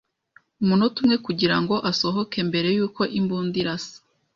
[0.61, 3.95] umunota umwe kugira ngo asohoke mbere yuko imbunda irasa.”